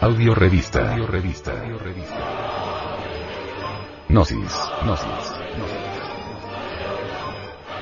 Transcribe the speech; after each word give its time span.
Audio 0.00 0.32
revista. 0.32 0.92
Audio 0.92 1.08
revista. 1.08 1.52
Gnosis. 4.08 4.70
Gnosis. 4.84 5.34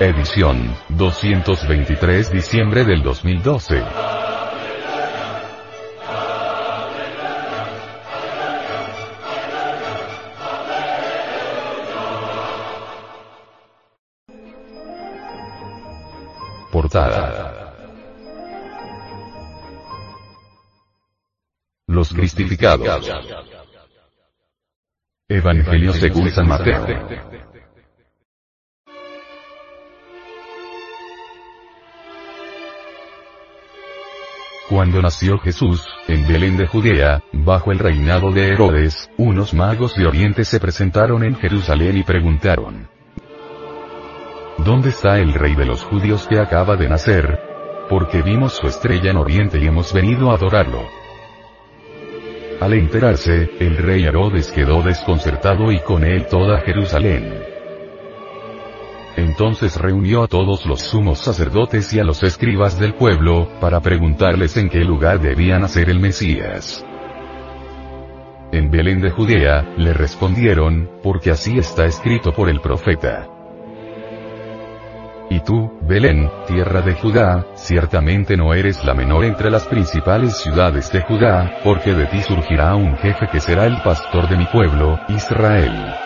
Edición 0.00 0.74
223 0.88 2.32
diciembre 2.32 2.84
del 2.86 3.02
2012. 3.02 3.84
Portada. 16.72 17.55
Los 21.96 22.12
cristificados. 22.12 23.10
Evangelio 25.26 25.94
según 25.94 26.30
San 26.30 26.46
Mateo. 26.46 26.86
Cuando 34.68 35.00
nació 35.00 35.38
Jesús, 35.38 35.88
en 36.06 36.28
Belén 36.28 36.58
de 36.58 36.66
Judea, 36.66 37.22
bajo 37.32 37.72
el 37.72 37.78
reinado 37.78 38.30
de 38.30 38.48
Herodes, 38.48 39.10
unos 39.16 39.54
magos 39.54 39.94
de 39.94 40.06
Oriente 40.06 40.44
se 40.44 40.60
presentaron 40.60 41.24
en 41.24 41.34
Jerusalén 41.36 41.96
y 41.96 42.02
preguntaron, 42.02 42.90
¿Dónde 44.58 44.90
está 44.90 45.18
el 45.18 45.32
rey 45.32 45.54
de 45.54 45.64
los 45.64 45.82
judíos 45.82 46.26
que 46.28 46.38
acaba 46.38 46.76
de 46.76 46.90
nacer? 46.90 47.40
Porque 47.88 48.20
vimos 48.20 48.52
su 48.52 48.66
estrella 48.66 49.12
en 49.12 49.16
Oriente 49.16 49.58
y 49.58 49.66
hemos 49.66 49.94
venido 49.94 50.30
a 50.30 50.34
adorarlo. 50.34 51.05
Al 52.60 52.72
enterarse, 52.72 53.50
el 53.60 53.76
rey 53.76 54.04
Herodes 54.04 54.50
quedó 54.50 54.82
desconcertado 54.82 55.70
y 55.72 55.80
con 55.80 56.04
él 56.04 56.26
toda 56.26 56.60
Jerusalén. 56.60 57.34
Entonces 59.16 59.76
reunió 59.76 60.22
a 60.22 60.28
todos 60.28 60.64
los 60.64 60.80
sumos 60.80 61.18
sacerdotes 61.18 61.92
y 61.92 62.00
a 62.00 62.04
los 62.04 62.22
escribas 62.22 62.78
del 62.78 62.94
pueblo, 62.94 63.48
para 63.60 63.80
preguntarles 63.80 64.56
en 64.56 64.70
qué 64.70 64.80
lugar 64.84 65.20
debía 65.20 65.58
nacer 65.58 65.90
el 65.90 66.00
Mesías. 66.00 66.84
En 68.52 68.70
Belén 68.70 69.02
de 69.02 69.10
Judea, 69.10 69.74
le 69.76 69.92
respondieron, 69.92 70.90
porque 71.02 71.30
así 71.30 71.58
está 71.58 71.84
escrito 71.84 72.32
por 72.32 72.48
el 72.48 72.60
profeta. 72.60 73.35
Y 75.36 75.40
tú, 75.40 75.70
Belén, 75.82 76.30
tierra 76.46 76.80
de 76.80 76.94
Judá, 76.94 77.44
ciertamente 77.56 78.38
no 78.38 78.54
eres 78.54 78.82
la 78.86 78.94
menor 78.94 79.26
entre 79.26 79.50
las 79.50 79.66
principales 79.66 80.38
ciudades 80.38 80.90
de 80.92 81.02
Judá, 81.02 81.58
porque 81.62 81.92
de 81.92 82.06
ti 82.06 82.22
surgirá 82.22 82.74
un 82.74 82.96
jefe 82.96 83.28
que 83.30 83.40
será 83.40 83.66
el 83.66 83.76
pastor 83.82 84.30
de 84.30 84.38
mi 84.38 84.46
pueblo, 84.46 84.98
Israel. 85.08 86.05